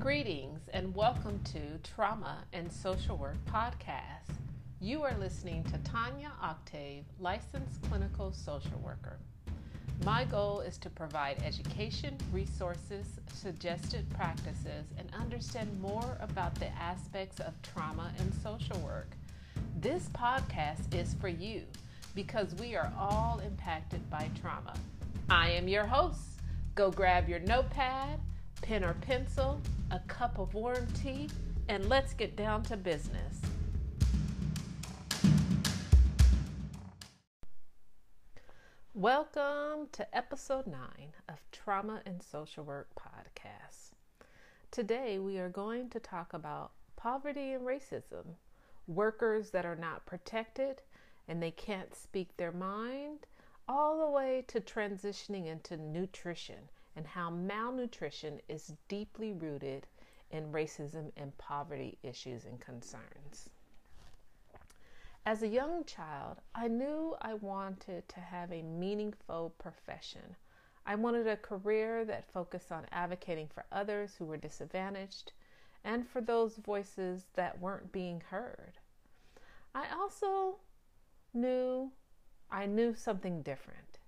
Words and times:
Greetings 0.00 0.62
and 0.72 0.94
welcome 0.94 1.38
to 1.52 1.60
Trauma 1.82 2.38
and 2.54 2.72
Social 2.72 3.18
Work 3.18 3.36
Podcast. 3.44 4.34
You 4.80 5.02
are 5.02 5.14
listening 5.18 5.62
to 5.64 5.76
Tanya 5.90 6.32
Octave, 6.40 7.04
licensed 7.18 7.82
clinical 7.82 8.32
social 8.32 8.78
worker. 8.82 9.18
My 10.06 10.24
goal 10.24 10.60
is 10.60 10.78
to 10.78 10.88
provide 10.88 11.42
education, 11.44 12.16
resources, 12.32 13.04
suggested 13.34 14.08
practices, 14.08 14.86
and 14.96 15.06
understand 15.20 15.78
more 15.82 16.16
about 16.22 16.54
the 16.54 16.68
aspects 16.78 17.38
of 17.38 17.52
trauma 17.60 18.10
and 18.18 18.32
social 18.42 18.78
work. 18.78 19.10
This 19.82 20.08
podcast 20.14 20.94
is 20.94 21.12
for 21.20 21.28
you 21.28 21.64
because 22.14 22.54
we 22.54 22.74
are 22.74 22.90
all 22.98 23.42
impacted 23.46 24.08
by 24.08 24.30
trauma. 24.40 24.72
I 25.28 25.50
am 25.50 25.68
your 25.68 25.84
host. 25.84 26.40
Go 26.74 26.90
grab 26.90 27.28
your 27.28 27.40
notepad, 27.40 28.18
pen 28.62 28.82
or 28.82 28.94
pencil, 28.94 29.60
a 29.92 29.98
cup 30.06 30.38
of 30.38 30.54
warm 30.54 30.86
tea, 31.02 31.28
and 31.68 31.88
let's 31.88 32.14
get 32.14 32.36
down 32.36 32.62
to 32.62 32.76
business. 32.76 33.40
Welcome 38.94 39.88
to 39.92 40.16
episode 40.16 40.68
9 40.68 40.78
of 41.28 41.40
Trauma 41.50 42.02
and 42.06 42.22
Social 42.22 42.62
Work 42.62 42.90
Podcast. 42.94 43.90
Today 44.70 45.18
we 45.18 45.38
are 45.38 45.48
going 45.48 45.90
to 45.90 45.98
talk 45.98 46.34
about 46.34 46.70
poverty 46.94 47.52
and 47.54 47.66
racism, 47.66 48.36
workers 48.86 49.50
that 49.50 49.66
are 49.66 49.76
not 49.76 50.06
protected 50.06 50.82
and 51.26 51.42
they 51.42 51.50
can't 51.50 51.96
speak 51.96 52.36
their 52.36 52.52
mind, 52.52 53.26
all 53.68 53.98
the 53.98 54.10
way 54.10 54.44
to 54.48 54.60
transitioning 54.60 55.46
into 55.46 55.76
nutrition 55.76 56.68
and 56.96 57.06
how 57.06 57.30
malnutrition 57.30 58.40
is 58.48 58.72
deeply 58.88 59.32
rooted 59.32 59.86
in 60.30 60.52
racism 60.52 61.10
and 61.16 61.36
poverty 61.38 61.98
issues 62.02 62.44
and 62.44 62.60
concerns. 62.60 63.50
As 65.26 65.42
a 65.42 65.48
young 65.48 65.84
child, 65.84 66.40
I 66.54 66.68
knew 66.68 67.16
I 67.20 67.34
wanted 67.34 68.08
to 68.08 68.20
have 68.20 68.50
a 68.52 68.62
meaningful 68.62 69.54
profession. 69.58 70.36
I 70.86 70.94
wanted 70.94 71.26
a 71.26 71.36
career 71.36 72.04
that 72.06 72.32
focused 72.32 72.72
on 72.72 72.86
advocating 72.90 73.48
for 73.48 73.64
others 73.70 74.16
who 74.16 74.24
were 74.24 74.38
disadvantaged 74.38 75.32
and 75.84 76.08
for 76.08 76.20
those 76.20 76.56
voices 76.56 77.26
that 77.34 77.60
weren't 77.60 77.92
being 77.92 78.22
heard. 78.30 78.78
I 79.74 79.86
also 79.94 80.56
knew 81.32 81.92
I 82.50 82.66
knew 82.66 82.94
something 82.94 83.42
different 83.42 83.99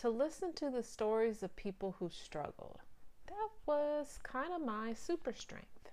to 0.00 0.08
listen 0.08 0.50
to 0.54 0.70
the 0.70 0.82
stories 0.82 1.42
of 1.42 1.54
people 1.56 1.94
who 1.98 2.08
struggled. 2.08 2.78
That 3.26 3.50
was 3.66 4.18
kind 4.22 4.50
of 4.50 4.64
my 4.64 4.94
super 4.94 5.34
strength. 5.34 5.90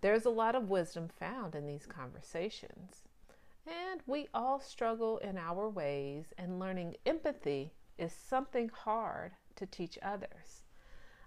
There's 0.00 0.24
a 0.24 0.30
lot 0.30 0.56
of 0.56 0.70
wisdom 0.70 1.08
found 1.08 1.54
in 1.54 1.68
these 1.68 1.86
conversations, 1.86 3.04
and 3.64 4.00
we 4.08 4.26
all 4.34 4.58
struggle 4.58 5.18
in 5.18 5.38
our 5.38 5.68
ways, 5.68 6.34
and 6.36 6.58
learning 6.58 6.96
empathy 7.06 7.72
is 7.96 8.12
something 8.12 8.70
hard 8.70 9.30
to 9.54 9.66
teach 9.66 10.00
others. 10.02 10.64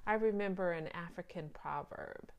I 0.06 0.16
remember 0.16 0.74
an 0.74 0.90
African 0.90 1.48
proverb 1.48 2.30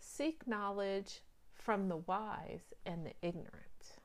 seek 0.00 0.44
knowledge 0.48 1.20
from 1.54 1.88
the 1.88 1.98
wise 1.98 2.74
and 2.84 3.06
the 3.06 3.14
ignorant. 3.22 3.98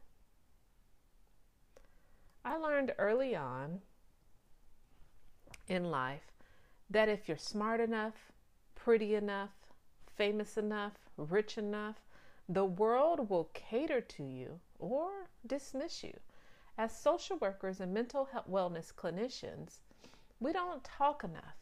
I 2.46 2.58
learned 2.58 2.94
early 3.00 3.36
on 3.36 3.82
in 5.68 5.90
life 5.90 6.32
that 6.90 7.10
if 7.10 7.28
you're 7.28 7.38
smart 7.38 7.80
enough, 7.80 8.32
pretty 8.76 9.16
enough, 9.16 9.52
famous 10.16 10.58
enough, 10.58 10.94
rich 11.18 11.58
enough, 11.58 11.98
the 12.48 12.66
world 12.66 13.30
will 13.30 13.50
cater 13.54 14.02
to 14.02 14.24
you 14.24 14.60
or 14.80 15.30
dismiss 15.46 16.04
you. 16.04 16.14
As 16.78 16.98
social 16.98 17.38
workers 17.38 17.80
and 17.80 17.94
mental 17.94 18.26
health 18.26 18.50
wellness 18.50 18.94
clinicians, 18.94 19.80
we 20.40 20.52
don't 20.52 20.84
talk 20.84 21.24
enough, 21.24 21.58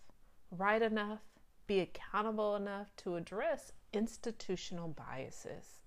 write 0.50 0.82
enough, 0.82 1.20
be 1.68 1.80
accountable 1.80 2.56
enough 2.56 2.96
to 2.98 3.16
address 3.16 3.74
institutional 3.94 4.88
biases. 4.88 5.84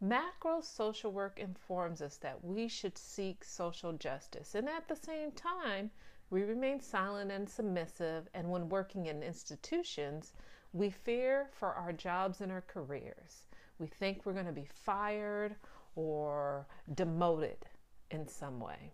Macro 0.00 0.60
social 0.60 1.10
work 1.10 1.40
informs 1.40 2.02
us 2.02 2.16
that 2.18 2.44
we 2.44 2.68
should 2.68 2.96
seek 2.96 3.42
social 3.42 3.92
justice 3.92 4.54
and 4.54 4.68
at 4.68 4.86
the 4.86 4.94
same 4.94 5.32
time 5.32 5.90
we 6.30 6.42
remain 6.42 6.80
silent 6.80 7.30
and 7.30 7.48
submissive, 7.48 8.28
and 8.34 8.50
when 8.50 8.68
working 8.68 9.06
in 9.06 9.22
institutions, 9.22 10.34
we 10.72 10.90
fear 10.90 11.48
for 11.52 11.72
our 11.72 11.92
jobs 11.92 12.40
and 12.40 12.52
our 12.52 12.60
careers. 12.62 13.46
We 13.78 13.86
think 13.86 14.24
we're 14.24 14.34
going 14.34 14.46
to 14.46 14.52
be 14.52 14.68
fired 14.84 15.56
or 15.94 16.66
demoted 16.94 17.64
in 18.10 18.28
some 18.28 18.60
way. 18.60 18.92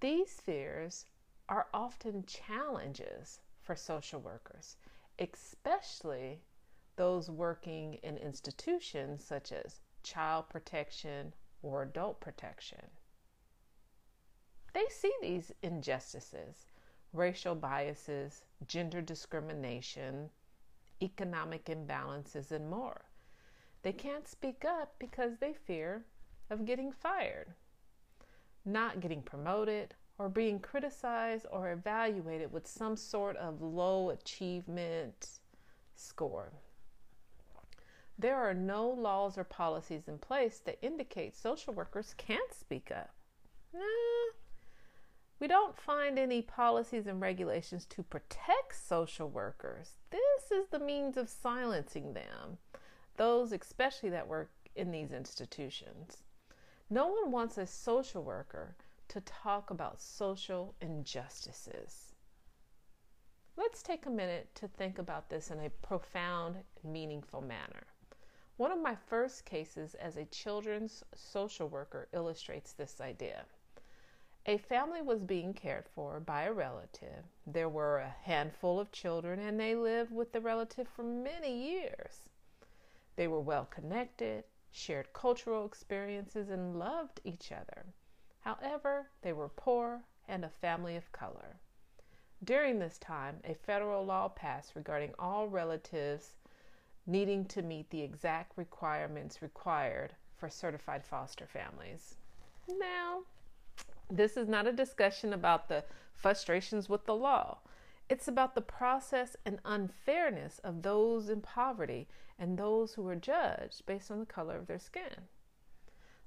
These 0.00 0.40
fears 0.40 1.06
are 1.48 1.68
often 1.72 2.24
challenges 2.26 3.40
for 3.62 3.76
social 3.76 4.20
workers, 4.20 4.76
especially 5.18 6.40
those 6.96 7.30
working 7.30 7.94
in 8.02 8.16
institutions 8.16 9.24
such 9.24 9.52
as 9.52 9.80
child 10.02 10.48
protection 10.48 11.34
or 11.62 11.82
adult 11.82 12.20
protection 12.20 12.82
they 14.76 14.84
see 14.90 15.12
these 15.22 15.52
injustices, 15.62 16.66
racial 17.14 17.54
biases, 17.54 18.44
gender 18.68 19.00
discrimination, 19.00 20.28
economic 21.00 21.64
imbalances, 21.64 22.52
and 22.52 22.68
more. 22.68 23.06
They 23.80 23.94
can't 23.94 24.28
speak 24.28 24.66
up 24.66 24.94
because 24.98 25.38
they 25.38 25.54
fear 25.54 26.04
of 26.50 26.66
getting 26.66 26.92
fired, 26.92 27.54
not 28.66 29.00
getting 29.00 29.22
promoted, 29.22 29.94
or 30.18 30.28
being 30.28 30.60
criticized 30.60 31.46
or 31.50 31.72
evaluated 31.72 32.52
with 32.52 32.66
some 32.66 32.98
sort 32.98 33.38
of 33.38 33.62
low 33.62 34.10
achievement 34.10 35.38
score. 35.94 36.52
There 38.18 38.36
are 38.36 38.52
no 38.52 38.90
laws 38.90 39.38
or 39.38 39.44
policies 39.44 40.06
in 40.06 40.18
place 40.18 40.60
that 40.66 40.84
indicate 40.84 41.34
social 41.34 41.72
workers 41.72 42.14
can't 42.18 42.52
speak 42.52 42.90
up. 42.94 43.14
Nah, 43.72 43.80
we 45.38 45.46
don't 45.46 45.76
find 45.76 46.18
any 46.18 46.40
policies 46.40 47.06
and 47.06 47.20
regulations 47.20 47.84
to 47.86 48.02
protect 48.02 48.74
social 48.74 49.28
workers. 49.28 49.92
This 50.10 50.50
is 50.50 50.68
the 50.68 50.78
means 50.78 51.16
of 51.16 51.28
silencing 51.28 52.14
them, 52.14 52.58
those 53.16 53.52
especially 53.52 54.10
that 54.10 54.28
work 54.28 54.50
in 54.74 54.90
these 54.90 55.12
institutions. 55.12 56.22
No 56.88 57.08
one 57.08 57.30
wants 57.30 57.58
a 57.58 57.66
social 57.66 58.22
worker 58.22 58.76
to 59.08 59.20
talk 59.20 59.70
about 59.70 60.00
social 60.00 60.74
injustices. 60.80 62.12
Let's 63.56 63.82
take 63.82 64.06
a 64.06 64.10
minute 64.10 64.54
to 64.56 64.68
think 64.68 64.98
about 64.98 65.28
this 65.28 65.50
in 65.50 65.60
a 65.60 65.70
profound, 65.70 66.56
meaningful 66.84 67.40
manner. 67.40 67.86
One 68.56 68.72
of 68.72 68.80
my 68.80 68.94
first 68.94 69.44
cases 69.44 69.94
as 69.94 70.16
a 70.16 70.24
children's 70.26 71.02
social 71.14 71.68
worker 71.68 72.08
illustrates 72.12 72.72
this 72.72 73.00
idea. 73.00 73.44
A 74.48 74.58
family 74.58 75.02
was 75.02 75.24
being 75.24 75.54
cared 75.54 75.88
for 75.88 76.20
by 76.20 76.44
a 76.44 76.52
relative. 76.52 77.24
There 77.48 77.68
were 77.68 77.98
a 77.98 78.14
handful 78.22 78.78
of 78.78 78.92
children, 78.92 79.40
and 79.40 79.58
they 79.58 79.74
lived 79.74 80.12
with 80.12 80.30
the 80.30 80.40
relative 80.40 80.86
for 80.86 81.02
many 81.02 81.72
years. 81.72 82.28
They 83.16 83.26
were 83.26 83.40
well 83.40 83.64
connected, 83.64 84.44
shared 84.70 85.12
cultural 85.12 85.66
experiences, 85.66 86.48
and 86.48 86.78
loved 86.78 87.20
each 87.24 87.50
other. 87.50 87.86
However, 88.38 89.10
they 89.22 89.32
were 89.32 89.48
poor 89.48 90.04
and 90.28 90.44
a 90.44 90.48
family 90.48 90.94
of 90.94 91.10
color. 91.10 91.56
During 92.44 92.78
this 92.78 92.98
time, 92.98 93.40
a 93.42 93.54
federal 93.54 94.04
law 94.04 94.28
passed 94.28 94.76
regarding 94.76 95.12
all 95.18 95.48
relatives 95.48 96.36
needing 97.04 97.46
to 97.46 97.62
meet 97.62 97.90
the 97.90 98.02
exact 98.02 98.56
requirements 98.56 99.42
required 99.42 100.14
for 100.36 100.48
certified 100.48 101.04
foster 101.04 101.46
families. 101.46 102.14
Now, 102.68 103.22
this 104.10 104.36
is 104.36 104.48
not 104.48 104.66
a 104.66 104.72
discussion 104.72 105.32
about 105.32 105.68
the 105.68 105.84
frustrations 106.14 106.88
with 106.88 107.06
the 107.06 107.14
law. 107.14 107.58
It's 108.08 108.28
about 108.28 108.54
the 108.54 108.60
process 108.60 109.36
and 109.44 109.58
unfairness 109.64 110.60
of 110.60 110.82
those 110.82 111.28
in 111.28 111.40
poverty 111.40 112.08
and 112.38 112.56
those 112.56 112.94
who 112.94 113.06
are 113.08 113.16
judged 113.16 113.84
based 113.86 114.10
on 114.10 114.20
the 114.20 114.26
color 114.26 114.56
of 114.56 114.66
their 114.66 114.78
skin. 114.78 115.28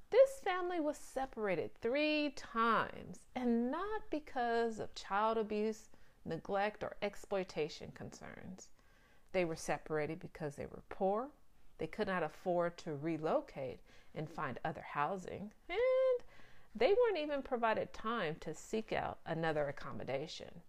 This 0.09 0.39
family 0.43 0.79
was 0.79 0.97
separated 0.97 1.71
three 1.75 2.31
times, 2.35 3.19
and 3.35 3.69
not 3.69 4.01
because 4.09 4.79
of 4.79 4.95
child 4.95 5.37
abuse, 5.37 5.89
neglect, 6.25 6.83
or 6.83 6.95
exploitation 7.01 7.91
concerns. 7.93 8.69
They 9.31 9.45
were 9.45 9.55
separated 9.55 10.19
because 10.19 10.55
they 10.55 10.65
were 10.65 10.81
poor, 10.89 11.29
they 11.77 11.87
could 11.87 12.07
not 12.07 12.23
afford 12.23 12.77
to 12.79 12.95
relocate 12.95 13.79
and 14.15 14.27
find 14.27 14.59
other 14.65 14.81
housing, 14.81 15.51
they 16.75 16.87
weren't 16.87 17.17
even 17.17 17.41
provided 17.41 17.91
time 17.93 18.35
to 18.41 18.53
seek 18.53 18.93
out 18.93 19.19
another 19.25 19.67
accommodation. 19.67 20.61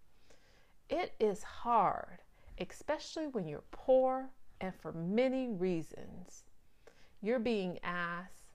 It 0.89 1.13
is 1.19 1.43
hard, 1.43 2.19
especially 2.59 3.27
when 3.27 3.47
you're 3.47 3.63
poor, 3.71 4.29
and 4.59 4.73
for 4.75 4.91
many 4.91 5.47
reasons, 5.47 6.43
you're 7.21 7.39
being 7.39 7.79
asked 7.83 8.49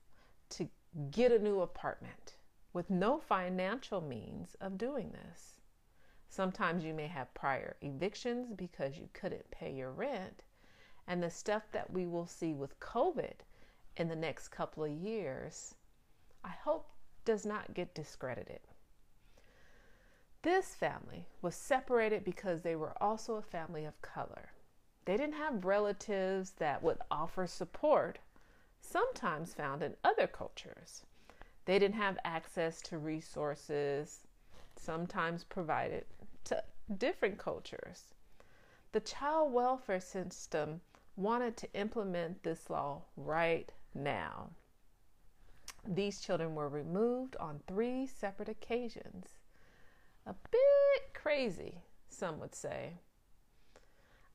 to 0.51 0.69
get 1.11 1.33
a 1.33 1.39
new 1.39 1.61
apartment 1.61 2.37
with 2.73 2.91
no 2.91 3.19
financial 3.19 4.01
means 4.01 4.57
of 4.61 4.77
doing 4.77 5.11
this. 5.13 5.61
Sometimes 6.29 6.85
you 6.85 6.93
may 6.93 7.07
have 7.07 7.33
prior 7.33 7.77
evictions 7.81 8.53
because 8.55 8.99
you 8.99 9.09
couldn't 9.13 9.51
pay 9.51 9.73
your 9.73 9.93
rent. 9.93 10.43
And 11.07 11.23
the 11.23 11.31
stuff 11.31 11.63
that 11.73 11.91
we 11.91 12.07
will 12.07 12.27
see 12.27 12.53
with 12.53 12.79
COVID 12.81 13.37
in 13.97 14.09
the 14.09 14.17
next 14.17 14.49
couple 14.49 14.85
of 14.85 14.91
years, 14.91 15.75
I 16.45 16.51
hope 16.51 16.91
does 17.27 17.45
not 17.45 17.75
get 17.75 17.95
discredited. 17.95 18.61
This 20.41 20.75
family 20.75 21.27
was 21.43 21.55
separated 21.55 22.25
because 22.25 22.63
they 22.63 22.77
were 22.77 22.95
also 23.03 23.35
a 23.35 23.43
family 23.43 23.85
of 23.85 24.01
color. 24.01 24.53
They 25.05 25.17
didn't 25.17 25.35
have 25.35 25.65
relatives 25.65 26.53
that 26.53 26.83
would 26.83 26.99
offer 27.11 27.47
support, 27.47 28.21
sometimes 28.81 29.53
found 29.53 29.83
in 29.83 29.97
other 30.05 30.27
cultures. 30.27 31.03
They 31.65 31.79
didn't 31.79 31.97
have 31.97 32.19
access 32.25 32.81
to 32.83 32.99
resources, 32.99 34.21
sometimes 34.77 35.43
provided 35.43 36.07
to 36.45 36.63
different 36.97 37.39
cultures. 37.39 38.15
The 38.93 39.01
child 39.01 39.53
welfare 39.53 40.01
system 40.01 40.81
wanted 41.17 41.57
to 41.57 41.73
implement 41.75 42.43
this 42.43 42.71
law 42.71 43.03
right 43.17 43.73
now. 43.95 44.51
These 45.89 46.21
children 46.21 46.55
were 46.55 46.69
removed 46.69 47.37
on 47.37 47.61
three 47.67 48.07
separate 48.07 48.49
occasions. 48.49 49.37
A 50.27 50.35
bit 50.51 51.15
crazy, 51.15 51.83
some 52.09 52.41
would 52.41 52.55
say. 52.55 52.99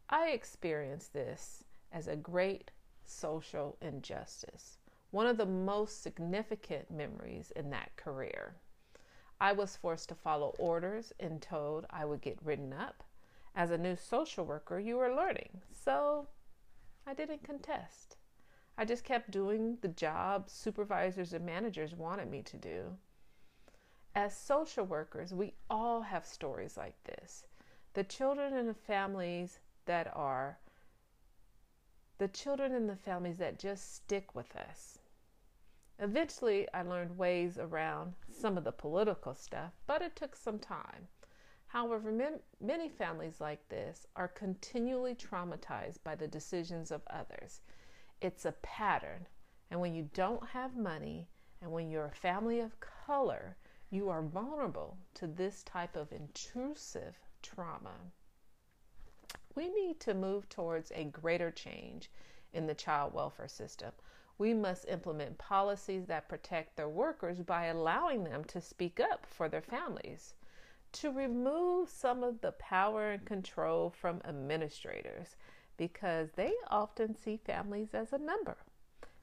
I 0.09 0.30
experienced 0.30 1.12
this 1.12 1.65
as 1.92 2.07
a 2.07 2.15
great 2.15 2.71
social 3.03 3.77
injustice, 3.81 4.77
one 5.12 5.27
of 5.27 5.36
the 5.36 5.45
most 5.45 6.01
significant 6.01 6.89
memories 6.89 7.51
in 7.51 7.69
that 7.71 7.95
career. 7.98 8.56
I 9.42 9.51
was 9.51 9.75
forced 9.75 10.07
to 10.09 10.15
follow 10.15 10.56
orders 10.57 11.12
and 11.19 11.42
told 11.42 11.86
I 11.89 12.06
would 12.06 12.21
get 12.21 12.42
written 12.44 12.71
up. 12.71 13.03
As 13.56 13.71
a 13.71 13.77
new 13.77 13.98
social 13.98 14.45
worker, 14.45 14.80
you 14.80 15.00
are 15.00 15.13
learning, 15.13 15.62
so 15.71 16.27
I 17.06 17.13
didn't 17.13 17.44
contest. 17.44 18.15
I 18.78 18.86
just 18.86 19.04
kept 19.04 19.32
doing 19.32 19.78
the 19.82 19.90
job 19.90 20.50
supervisors 20.50 21.34
and 21.34 21.46
managers 21.46 21.94
wanted 21.94 22.30
me 22.30 22.42
to 22.44 22.58
do. 22.58 22.98
As 24.16 24.36
social 24.36 24.86
workers, 24.86 25.34
we 25.34 25.54
all 25.70 26.02
have 26.02 26.26
stories 26.26 26.78
like 26.78 27.02
this. 27.04 27.46
The 27.94 28.04
children 28.04 28.54
and 28.56 28.68
the 28.68 28.74
families 28.74 29.60
that 29.86 30.12
are 30.16 30.58
the 32.18 32.28
children 32.28 32.74
and 32.74 32.90
the 32.90 32.96
families 32.96 33.38
that 33.38 33.60
just 33.60 33.96
stick 33.96 34.36
with 34.36 34.56
us. 34.56 35.00
Eventually, 36.00 36.68
I 36.74 36.82
learned 36.82 37.18
ways 37.18 37.58
around 37.58 38.14
some 38.32 38.58
of 38.58 38.64
the 38.64 38.72
political 38.72 39.36
stuff, 39.36 39.74
but 39.86 40.02
it 40.02 40.16
took 40.16 40.36
some 40.36 40.60
time. 40.60 41.08
However, 41.68 42.12
many 42.60 42.90
families 42.90 43.40
like 43.40 43.70
this 43.70 44.06
are 44.16 44.28
continually 44.28 45.16
traumatized 45.16 46.04
by 46.04 46.16
the 46.16 46.28
decisions 46.28 46.92
of 46.92 47.02
others. 47.08 47.62
It's 48.22 48.46
a 48.46 48.54
pattern, 48.62 49.28
and 49.70 49.82
when 49.82 49.94
you 49.94 50.10
don't 50.14 50.48
have 50.50 50.76
money 50.76 51.28
and 51.62 51.72
when 51.72 51.90
you're 51.90 52.06
a 52.06 52.12
family 52.12 52.60
of 52.60 52.80
color, 52.80 53.58
you 53.90 54.10
are 54.10 54.22
vulnerable 54.22 54.98
to 55.16 55.28
this 55.28 55.64
type 55.64 55.96
of 55.96 56.14
intrusive 56.14 57.20
trauma. 57.42 58.14
We 59.56 59.68
need 59.68 60.00
to 60.02 60.14
move 60.14 60.48
towards 60.48 60.92
a 60.96 61.04
greater 61.04 61.52
change 61.52 62.10
in 62.54 62.68
the 62.68 62.76
child 62.76 63.14
welfare 63.14 63.48
system 63.48 63.92
we 64.42 64.56
must 64.56 64.88
implement 64.88 65.38
policies 65.38 66.08
that 66.08 66.28
protect 66.28 66.76
their 66.76 66.90
workers 66.90 67.40
by 67.42 67.66
allowing 67.66 68.24
them 68.24 68.44
to 68.46 68.60
speak 68.60 69.00
up 69.00 69.24
for 69.24 69.48
their 69.48 69.62
families. 69.62 70.34
To 70.94 71.12
remove 71.12 71.90
some 71.90 72.24
of 72.24 72.42
the 72.42 72.54
power 72.54 73.12
and 73.12 73.24
control 73.24 73.92
from 73.92 74.20
administrators 74.26 75.36
because 75.81 76.30
they 76.36 76.54
often 76.69 77.16
see 77.16 77.38
families 77.38 77.95
as 77.95 78.13
a 78.13 78.18
number. 78.19 78.56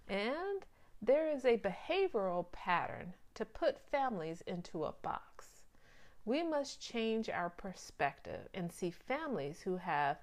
And 0.08 0.66
there 1.00 1.30
is 1.30 1.44
a 1.44 1.56
behavioral 1.58 2.50
pattern 2.50 3.14
to 3.34 3.44
put 3.44 3.78
families 3.92 4.42
into 4.44 4.82
a 4.82 4.94
box. 5.02 5.62
We 6.24 6.42
must 6.42 6.80
change 6.80 7.30
our 7.30 7.48
perspective 7.48 8.48
and 8.54 8.72
see 8.72 8.90
families 8.90 9.60
who 9.60 9.76
have 9.76 10.16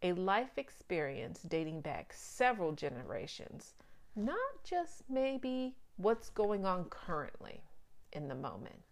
a 0.00 0.12
life 0.12 0.58
experience 0.58 1.40
dating 1.42 1.80
back 1.80 2.12
several 2.14 2.70
generations 2.70 3.74
not 4.14 4.62
just 4.62 5.02
maybe 5.08 5.74
what's 5.96 6.30
going 6.30 6.64
on 6.64 6.84
currently 6.84 7.64
in 8.12 8.28
the 8.28 8.34
moment. 8.36 8.82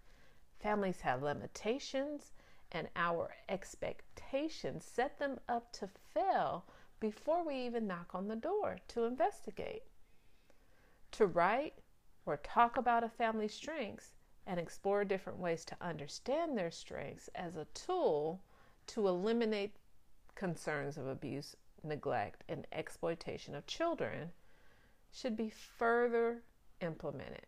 Families 0.59 1.01
have 1.03 1.23
limitations, 1.23 2.33
and 2.73 2.89
our 2.97 3.31
expectations 3.49 4.85
set 4.85 5.17
them 5.21 5.39
up 5.49 5.73
to 5.75 5.89
fail 6.13 6.65
before 7.01 7.45
we 7.45 7.55
even 7.55 7.87
knock 7.87 8.15
on 8.15 8.29
the 8.29 8.37
door 8.37 8.79
to 8.89 9.05
investigate. 9.05 9.83
To 11.13 11.27
write 11.27 11.75
or 12.27 12.37
talk 12.39 12.77
about 12.77 13.05
a 13.05 13.09
family's 13.09 13.55
strengths 13.55 14.15
and 14.47 14.59
explore 14.59 15.05
different 15.05 15.39
ways 15.39 15.65
to 15.67 15.77
understand 15.81 16.57
their 16.57 16.71
strengths 16.71 17.29
as 17.35 17.57
a 17.57 17.67
tool 17.75 18.41
to 18.89 19.07
eliminate 19.07 19.77
concerns 20.35 20.97
of 20.97 21.07
abuse, 21.07 21.57
neglect, 21.83 22.45
and 22.49 22.67
exploitation 22.73 23.55
of 23.55 23.67
children 23.67 24.31
should 25.13 25.37
be 25.37 25.51
further 25.51 26.43
implemented. 26.81 27.47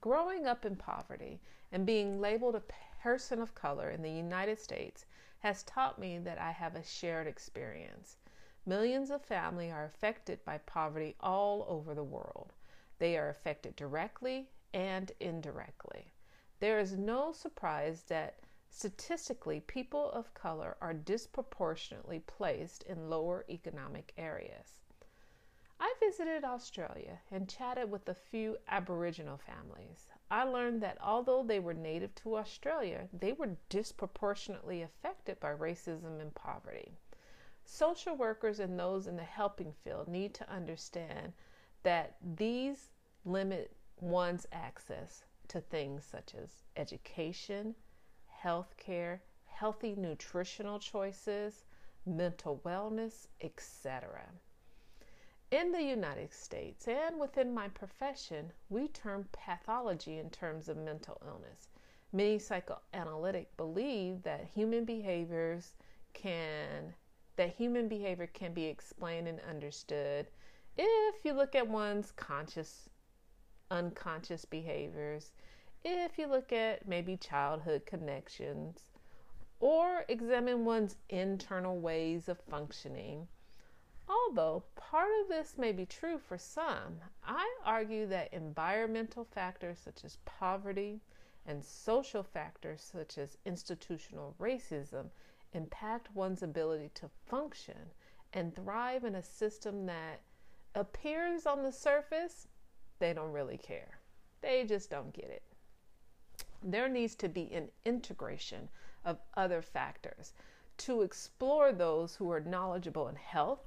Growing 0.00 0.46
up 0.46 0.64
in 0.64 0.76
poverty 0.76 1.40
and 1.72 1.86
being 1.86 2.20
labeled 2.20 2.54
a 2.54 2.62
person 3.02 3.40
of 3.40 3.54
color 3.54 3.90
in 3.90 4.02
the 4.02 4.10
United 4.10 4.58
States 4.58 5.04
has 5.46 5.62
taught 5.62 5.96
me 5.96 6.18
that 6.18 6.40
I 6.40 6.50
have 6.50 6.74
a 6.74 6.82
shared 6.82 7.28
experience. 7.28 8.16
Millions 8.66 9.12
of 9.12 9.22
families 9.22 9.70
are 9.70 9.84
affected 9.84 10.44
by 10.44 10.58
poverty 10.58 11.14
all 11.20 11.64
over 11.68 11.94
the 11.94 12.02
world. 12.02 12.52
They 12.98 13.16
are 13.16 13.28
affected 13.28 13.76
directly 13.76 14.48
and 14.74 15.12
indirectly. 15.20 16.12
There 16.58 16.80
is 16.80 16.98
no 16.98 17.30
surprise 17.30 18.02
that 18.08 18.40
statistically 18.70 19.60
people 19.60 20.10
of 20.10 20.34
color 20.34 20.76
are 20.80 20.92
disproportionately 20.92 22.18
placed 22.26 22.82
in 22.82 23.08
lower 23.08 23.44
economic 23.48 24.14
areas. 24.18 24.80
I 25.78 25.94
visited 26.00 26.42
Australia 26.42 27.20
and 27.30 27.48
chatted 27.48 27.88
with 27.88 28.08
a 28.08 28.14
few 28.14 28.56
Aboriginal 28.66 29.38
families. 29.38 30.08
I 30.30 30.42
learned 30.44 30.82
that 30.82 30.98
although 31.00 31.42
they 31.44 31.60
were 31.60 31.74
native 31.74 32.14
to 32.16 32.36
Australia, 32.36 33.08
they 33.12 33.32
were 33.32 33.56
disproportionately 33.68 34.82
affected 34.82 35.38
by 35.38 35.54
racism 35.54 36.20
and 36.20 36.34
poverty. 36.34 36.92
Social 37.64 38.16
workers 38.16 38.60
and 38.60 38.78
those 38.78 39.06
in 39.06 39.16
the 39.16 39.22
helping 39.22 39.72
field 39.84 40.08
need 40.08 40.34
to 40.34 40.50
understand 40.50 41.32
that 41.82 42.16
these 42.36 42.90
limit 43.24 43.76
one's 44.00 44.46
access 44.52 45.24
to 45.48 45.60
things 45.60 46.04
such 46.04 46.34
as 46.34 46.64
education, 46.76 47.74
health 48.28 48.76
care, 48.76 49.22
healthy 49.46 49.94
nutritional 49.94 50.78
choices, 50.78 51.64
mental 52.04 52.60
wellness, 52.64 53.28
etc. 53.40 54.22
In 55.52 55.70
the 55.70 55.82
United 55.82 56.32
States 56.32 56.88
and 56.88 57.20
within 57.20 57.54
my 57.54 57.68
profession, 57.68 58.52
we 58.68 58.88
term 58.88 59.28
pathology 59.30 60.18
in 60.18 60.28
terms 60.28 60.68
of 60.68 60.76
mental 60.76 61.22
illness. 61.24 61.68
Many 62.12 62.40
psychoanalytic 62.40 63.56
believe 63.56 64.24
that 64.24 64.48
human 64.52 64.84
behaviors 64.84 65.74
can 66.14 66.94
that 67.36 67.54
human 67.54 67.86
behavior 67.86 68.26
can 68.26 68.54
be 68.54 68.64
explained 68.64 69.28
and 69.28 69.38
understood 69.40 70.26
if 70.76 71.24
you 71.24 71.32
look 71.32 71.54
at 71.54 71.68
one's 71.68 72.10
conscious 72.10 72.88
unconscious 73.70 74.44
behaviors, 74.44 75.30
if 75.84 76.18
you 76.18 76.26
look 76.26 76.52
at 76.52 76.88
maybe 76.88 77.16
childhood 77.16 77.86
connections, 77.86 78.90
or 79.60 80.04
examine 80.08 80.64
one's 80.64 80.96
internal 81.08 81.78
ways 81.78 82.28
of 82.28 82.40
functioning 82.40 83.28
Although 84.08 84.64
part 84.76 85.10
of 85.20 85.28
this 85.28 85.58
may 85.58 85.72
be 85.72 85.86
true 85.86 86.18
for 86.18 86.38
some, 86.38 87.00
I 87.24 87.48
argue 87.64 88.06
that 88.06 88.32
environmental 88.32 89.24
factors 89.24 89.78
such 89.78 90.04
as 90.04 90.18
poverty 90.24 91.00
and 91.46 91.64
social 91.64 92.22
factors 92.22 92.82
such 92.82 93.18
as 93.18 93.38
institutional 93.44 94.34
racism 94.38 95.10
impact 95.52 96.14
one's 96.14 96.42
ability 96.42 96.90
to 96.94 97.08
function 97.26 97.90
and 98.32 98.54
thrive 98.54 99.04
in 99.04 99.14
a 99.14 99.22
system 99.22 99.86
that 99.86 100.20
appears 100.74 101.46
on 101.46 101.62
the 101.62 101.72
surface 101.72 102.48
they 102.98 103.12
don't 103.12 103.32
really 103.32 103.58
care. 103.58 103.98
They 104.40 104.64
just 104.64 104.90
don't 104.90 105.12
get 105.12 105.30
it. 105.30 105.42
There 106.62 106.88
needs 106.88 107.14
to 107.16 107.28
be 107.28 107.52
an 107.52 107.70
integration 107.84 108.68
of 109.04 109.18
other 109.34 109.62
factors 109.62 110.32
to 110.78 111.02
explore 111.02 111.72
those 111.72 112.16
who 112.16 112.30
are 112.30 112.40
knowledgeable 112.40 113.08
in 113.08 113.16
health, 113.16 113.65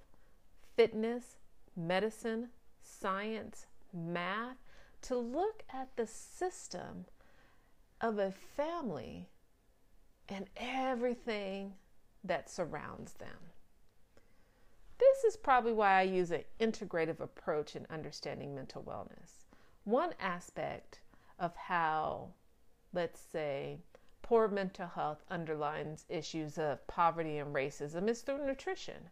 fitness, 0.79 1.35
medicine, 1.75 2.47
science, 2.81 3.65
math, 3.93 4.55
to 5.01 5.17
look 5.17 5.61
at 5.73 5.89
the 5.97 6.07
system 6.07 7.03
of 7.99 8.17
a 8.17 8.31
family 8.31 9.27
and 10.29 10.45
everything 10.55 11.73
that 12.23 12.49
surrounds 12.49 13.11
them. 13.15 13.51
This 14.97 15.25
is 15.25 15.35
probably 15.35 15.73
why 15.73 15.99
I 15.99 16.03
use 16.03 16.31
an 16.31 16.45
integrative 16.61 17.19
approach 17.19 17.75
in 17.75 17.85
understanding 17.89 18.55
mental 18.55 18.81
wellness. 18.81 19.43
One 19.83 20.13
aspect 20.17 21.01
of 21.39 21.53
how, 21.57 22.29
let's 22.93 23.19
say, 23.19 23.79
poor 24.21 24.47
mental 24.47 24.87
health 24.87 25.25
underlines 25.29 26.05
issues 26.07 26.57
of 26.57 26.87
poverty 26.87 27.39
and 27.39 27.53
racism 27.53 28.07
is 28.07 28.21
through 28.21 28.47
nutrition. 28.47 29.09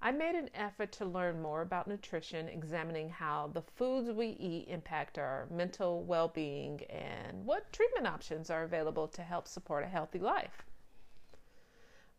I 0.00 0.12
made 0.12 0.36
an 0.36 0.50
effort 0.54 0.92
to 0.92 1.04
learn 1.04 1.42
more 1.42 1.60
about 1.60 1.88
nutrition, 1.88 2.48
examining 2.48 3.08
how 3.08 3.48
the 3.52 3.62
foods 3.62 4.10
we 4.12 4.28
eat 4.28 4.68
impact 4.68 5.18
our 5.18 5.48
mental 5.50 6.04
well 6.04 6.28
being 6.28 6.84
and 6.84 7.44
what 7.44 7.72
treatment 7.72 8.06
options 8.06 8.48
are 8.48 8.62
available 8.62 9.08
to 9.08 9.22
help 9.22 9.48
support 9.48 9.82
a 9.82 9.88
healthy 9.88 10.20
life. 10.20 10.64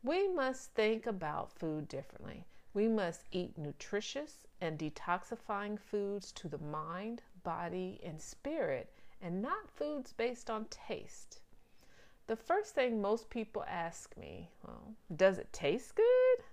We 0.04 0.28
must 0.28 0.74
think 0.74 1.08
about 1.08 1.52
food 1.52 1.88
differently. 1.88 2.46
We 2.74 2.88
must 2.88 3.28
eat 3.32 3.58
nutritious 3.58 4.46
and 4.60 4.78
detoxifying 4.78 5.80
foods 5.80 6.32
to 6.34 6.50
the 6.50 6.58
mind, 6.58 7.24
body, 7.44 8.00
and 8.04 8.22
spirit, 8.22 8.94
and 9.22 9.42
not 9.42 9.72
foods 9.72 10.14
based 10.14 10.50
on 10.50 10.66
taste. 10.66 11.40
The 12.28 12.36
first 12.36 12.76
thing 12.76 13.02
most 13.02 13.30
people 13.30 13.64
ask 13.68 14.16
me, 14.18 14.50
well, 14.64 14.94
does 15.16 15.38
it 15.38 15.52
taste 15.52 15.96
good? 15.96 16.44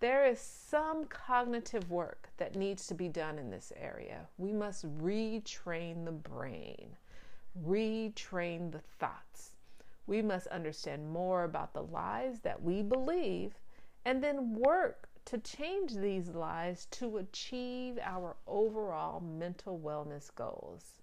There 0.00 0.24
is 0.26 0.38
some 0.38 1.06
cognitive 1.06 1.90
work 1.90 2.28
that 2.36 2.54
needs 2.54 2.86
to 2.86 2.94
be 2.94 3.08
done 3.08 3.36
in 3.36 3.50
this 3.50 3.72
area. 3.76 4.28
We 4.36 4.52
must 4.52 4.86
retrain 4.98 6.04
the 6.04 6.12
brain, 6.12 6.96
retrain 7.60 8.70
the 8.70 8.78
thoughts. 8.78 9.56
We 10.06 10.22
must 10.22 10.46
understand 10.48 11.10
more 11.10 11.42
about 11.42 11.74
the 11.74 11.82
lies 11.82 12.40
that 12.40 12.62
we 12.62 12.82
believe 12.82 13.58
and 14.04 14.22
then 14.22 14.54
work 14.54 15.08
to 15.24 15.38
change 15.38 15.94
these 15.94 16.28
lies 16.28 16.86
to 16.92 17.18
achieve 17.18 17.98
our 18.02 18.36
overall 18.46 19.20
mental 19.20 19.78
wellness 19.78 20.32
goals. 20.34 21.02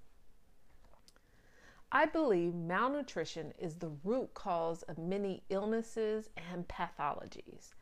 I 1.92 2.06
believe 2.06 2.56
malnutrition 2.56 3.54
is 3.60 3.76
the 3.76 3.92
root 4.04 4.34
cause 4.34 4.84
of 4.84 4.98
many 4.98 5.44
illnesses 5.50 6.30
and 6.52 6.68
pathologies. 6.68 7.76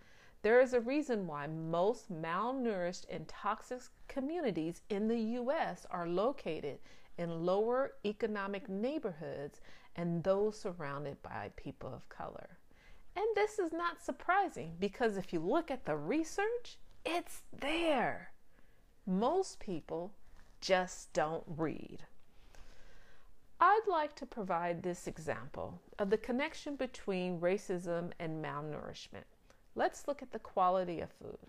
There 0.43 0.59
is 0.59 0.73
a 0.73 0.81
reason 0.81 1.25
why 1.25 1.47
most 1.47 2.11
malnourished 2.11 3.05
and 3.09 3.25
toxic 3.29 3.81
communities 4.09 4.81
in 4.89 5.07
the 5.07 5.19
U.S. 5.39 5.85
are 5.89 6.05
located 6.05 6.79
in 7.17 7.45
lower 7.45 7.93
economic 8.05 8.67
neighborhoods 8.67 9.61
and 9.95 10.21
those 10.21 10.59
surrounded 10.59 11.21
by 11.23 11.51
people 11.55 11.93
of 11.93 12.09
color. 12.09 12.57
And 13.15 13.25
this 13.35 13.57
is 13.57 13.71
not 13.71 14.03
surprising 14.03 14.73
because 14.79 15.15
if 15.15 15.31
you 15.31 15.39
look 15.39 15.71
at 15.71 15.85
the 15.85 15.95
research, 15.95 16.77
it's 17.05 17.43
there. 17.57 18.33
Most 19.07 19.61
people 19.61 20.11
just 20.59 21.13
don't 21.13 21.43
read. 21.47 21.99
I'd 23.61 23.87
like 23.87 24.13
to 24.17 24.25
provide 24.25 24.83
this 24.83 25.07
example 25.07 25.79
of 25.99 26.09
the 26.09 26.17
connection 26.17 26.75
between 26.75 27.39
racism 27.39 28.11
and 28.19 28.43
malnourishment. 28.43 29.32
Let's 29.75 30.07
look 30.07 30.21
at 30.21 30.31
the 30.31 30.39
quality 30.39 30.99
of 30.99 31.11
food. 31.11 31.39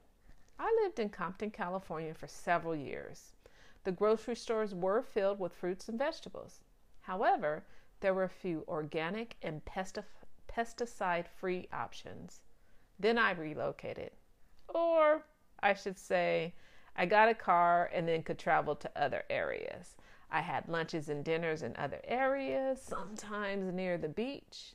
I 0.58 0.74
lived 0.82 0.98
in 0.98 1.10
Compton, 1.10 1.50
California 1.50 2.14
for 2.14 2.26
several 2.26 2.74
years. 2.74 3.32
The 3.84 3.92
grocery 3.92 4.34
stores 4.34 4.74
were 4.74 5.02
filled 5.02 5.38
with 5.38 5.52
fruits 5.52 5.88
and 5.90 5.98
vegetables. 5.98 6.60
However, 7.02 7.64
there 8.00 8.14
were 8.14 8.28
few 8.28 8.64
organic 8.66 9.36
and 9.42 9.60
pesticide 10.48 11.28
free 11.28 11.68
options. 11.70 12.40
Then 12.98 13.18
I 13.18 13.32
relocated. 13.32 14.12
Or 14.68 15.26
I 15.60 15.74
should 15.74 15.98
say, 15.98 16.54
I 16.96 17.04
got 17.04 17.28
a 17.28 17.34
car 17.34 17.90
and 17.92 18.08
then 18.08 18.22
could 18.22 18.38
travel 18.38 18.74
to 18.76 18.90
other 18.96 19.24
areas. 19.28 19.96
I 20.30 20.40
had 20.40 20.68
lunches 20.68 21.10
and 21.10 21.22
dinners 21.22 21.62
in 21.62 21.76
other 21.76 22.00
areas, 22.04 22.80
sometimes 22.80 23.70
near 23.70 23.98
the 23.98 24.08
beach. 24.08 24.72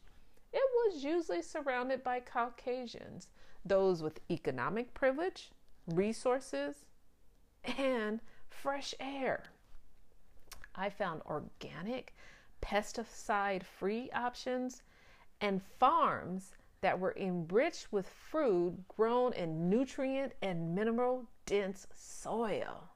It 0.53 0.63
was 0.75 1.03
usually 1.03 1.41
surrounded 1.41 2.03
by 2.03 2.20
Caucasians 2.20 3.29
those 3.66 4.01
with 4.01 4.22
economic 4.30 4.94
privilege, 4.94 5.51
resources, 5.88 6.86
and 7.78 8.20
fresh 8.50 8.94
air. 9.00 9.44
I 10.75 10.89
found 10.89 11.22
organic, 11.25 12.16
pesticide 12.62 13.63
free 13.63 14.10
options 14.12 14.82
and 15.42 15.62
farms 15.80 16.54
that 16.82 17.00
were 17.00 17.16
enriched 17.18 17.92
with 17.92 18.08
food 18.08 18.84
grown 18.88 19.34
in 19.34 19.70
nutrient 19.70 20.34
and 20.42 20.74
mineral 20.74 21.25
dense 21.46 21.88
soil. 21.94 22.89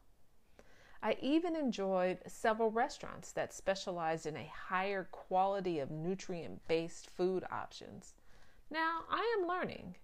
I 1.01 1.17
even 1.21 1.55
enjoyed 1.55 2.19
several 2.27 2.71
restaurants 2.71 3.33
that 3.33 3.53
specialized 3.53 4.25
in 4.25 4.37
a 4.37 4.51
higher 4.69 5.03
quality 5.11 5.79
of 5.79 5.91
nutrient 5.91 6.65
based 6.69 7.09
food 7.09 7.43
options. 7.51 8.13
Now, 8.69 9.01
I 9.09 9.37
am 9.37 9.47
learning 9.47 9.95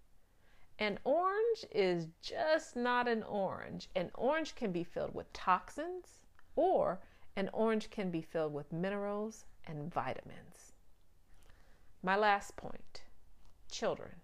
an 0.80 0.98
orange 1.04 1.66
is 1.72 2.08
just 2.22 2.76
not 2.76 3.08
an 3.08 3.22
orange. 3.24 3.90
An 3.96 4.10
orange 4.16 4.56
can 4.56 4.72
be 4.72 4.84
filled 4.84 5.14
with 5.14 5.32
toxins, 5.34 6.22
or 6.56 7.00
an 7.36 7.50
orange 7.52 7.90
can 7.90 8.10
be 8.10 8.22
filled 8.22 8.54
with 8.54 8.72
minerals 8.72 9.46
and 9.66 9.94
vitamins. 9.94 10.74
My 12.02 12.16
last 12.16 12.56
point 12.56 13.04
children. 13.70 14.16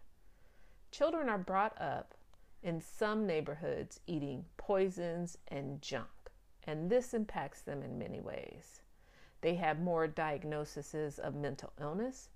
Children 0.91 1.29
are 1.29 1.37
brought 1.37 1.79
up 1.79 2.15
in 2.63 2.81
some 2.81 3.27
neighborhoods 3.27 3.99
eating 4.07 4.45
poisons 4.57 5.37
and 5.49 5.81
junk, 5.81 6.07
and 6.63 6.89
this 6.89 7.13
impacts 7.13 7.61
them 7.61 7.83
in 7.83 7.99
many 7.99 8.21
ways. 8.21 8.81
They 9.41 9.55
have 9.55 9.79
more 9.79 10.07
diagnoses 10.07 11.19
of 11.19 11.35
mental 11.35 11.73
illness, 11.79 12.29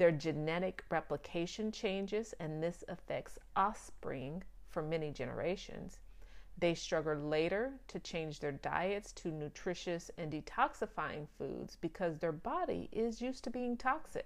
their 0.00 0.10
genetic 0.10 0.82
replication 0.88 1.70
changes, 1.70 2.32
and 2.40 2.62
this 2.62 2.82
affects 2.88 3.38
offspring 3.54 4.42
for 4.70 4.80
many 4.82 5.10
generations. 5.10 5.98
They 6.56 6.72
struggle 6.72 7.16
later 7.16 7.74
to 7.88 8.00
change 8.00 8.40
their 8.40 8.52
diets 8.52 9.12
to 9.12 9.30
nutritious 9.30 10.10
and 10.16 10.32
detoxifying 10.32 11.28
foods 11.36 11.76
because 11.76 12.16
their 12.16 12.32
body 12.32 12.88
is 12.90 13.20
used 13.20 13.44
to 13.44 13.50
being 13.50 13.76
toxic. 13.76 14.24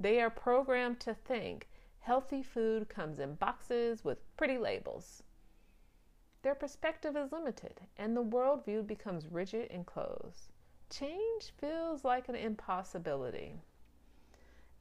They 0.00 0.22
are 0.22 0.30
programmed 0.30 1.00
to 1.00 1.12
think 1.12 1.68
healthy 2.00 2.42
food 2.42 2.88
comes 2.88 3.18
in 3.18 3.34
boxes 3.34 4.06
with 4.06 4.34
pretty 4.38 4.56
labels. 4.56 5.22
Their 6.40 6.54
perspective 6.54 7.14
is 7.14 7.30
limited, 7.30 7.78
and 7.98 8.16
the 8.16 8.24
worldview 8.24 8.86
becomes 8.86 9.26
rigid 9.26 9.70
and 9.70 9.84
closed. 9.84 10.48
Change 10.88 11.52
feels 11.58 12.04
like 12.04 12.30
an 12.30 12.36
impossibility. 12.36 13.60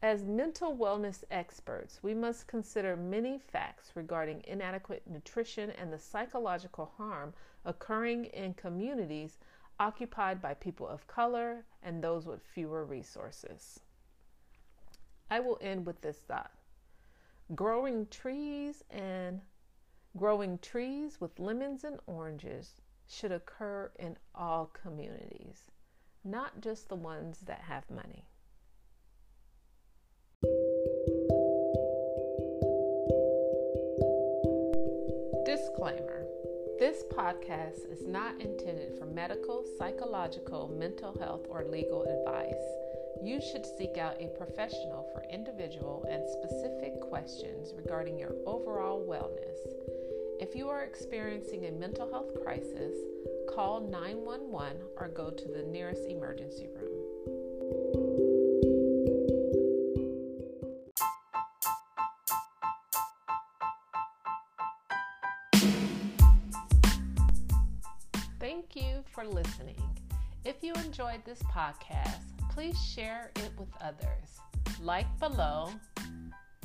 As 0.04 0.26
mental 0.26 0.76
wellness 0.76 1.24
experts, 1.32 2.04
we 2.04 2.14
must 2.14 2.46
consider 2.46 2.98
many 2.98 3.38
facts 3.40 3.94
regarding 3.96 4.44
inadequate 4.46 5.04
nutrition 5.08 5.70
and 5.70 5.94
the 5.94 5.98
psychological 5.98 6.92
harm 6.98 7.34
occurring 7.64 8.26
in 8.26 8.54
communities 8.54 9.38
occupied 9.80 10.42
by 10.42 10.56
people 10.56 10.86
of 10.86 11.08
color 11.08 11.64
and 11.82 12.04
those 12.04 12.26
with 12.26 12.42
fewer 12.42 12.84
resources. 12.84 13.80
I 15.32 15.40
will 15.40 15.58
end 15.62 15.86
with 15.86 16.02
this 16.02 16.18
thought. 16.18 16.52
Growing 17.56 18.06
trees 18.08 18.84
and 18.90 19.40
growing 20.18 20.58
trees 20.58 21.22
with 21.22 21.40
lemons 21.40 21.86
and 21.86 21.98
oranges 22.08 22.82
should 23.08 23.32
occur 23.32 23.90
in 23.98 24.18
all 24.36 24.66
communities, 24.66 25.72
not 26.26 26.60
just 26.60 26.90
the 26.90 26.96
ones 26.96 27.40
that 27.46 27.62
have 27.62 27.90
money. 27.90 28.26
Disclaimer 35.46 36.26
This 36.80 37.04
podcast 37.12 37.92
is 37.92 38.08
not 38.08 38.42
intended 38.42 38.98
for 38.98 39.06
medical, 39.06 39.66
psychological, 39.78 40.68
mental 40.68 41.14
health, 41.20 41.46
or 41.50 41.66
legal 41.66 42.04
advice. 42.04 42.64
You 43.22 43.40
should 43.40 43.66
seek 43.66 43.98
out 43.98 44.22
a 44.22 44.36
professional 44.38 45.10
for 45.14 45.24
individual 45.32 46.06
and 46.10 46.28
specific 46.28 47.00
questions 47.02 47.74
regarding 47.78 48.18
your 48.18 48.34
overall 48.46 49.06
wellness. 49.06 49.58
If 50.42 50.56
you 50.56 50.70
are 50.70 50.84
experiencing 50.84 51.66
a 51.66 51.72
mental 51.72 52.10
health 52.10 52.34
crisis, 52.44 52.96
call 53.50 53.82
911 53.82 54.78
or 54.98 55.08
go 55.10 55.30
to 55.30 55.48
the 55.48 55.64
nearest 55.64 56.08
emergency 56.10 56.68
room. 56.76 56.93
For 69.14 69.26
listening. 69.26 69.82
If 70.44 70.56
you 70.62 70.74
enjoyed 70.74 71.24
this 71.24 71.42
podcast, 71.44 72.24
please 72.52 72.78
share 72.84 73.32
it 73.36 73.52
with 73.58 73.70
others, 73.80 74.40
like 74.82 75.08
below, 75.20 75.70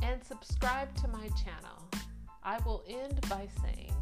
and 0.02 0.24
subscribe 0.24 0.94
to 0.96 1.08
my 1.08 1.28
channel. 1.28 1.88
I 2.42 2.58
will 2.64 2.82
end 2.88 3.20
by 3.28 3.48
saying 3.62 3.94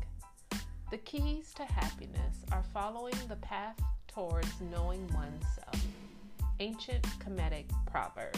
the 0.90 0.98
keys 0.98 1.52
to 1.54 1.64
happiness 1.64 2.44
are 2.52 2.62
following 2.72 3.16
the 3.28 3.36
path 3.36 3.80
towards 4.06 4.60
knowing 4.70 5.06
oneself. 5.08 5.84
Ancient 6.60 7.02
Kemetic 7.18 7.66
proverb. 7.90 8.36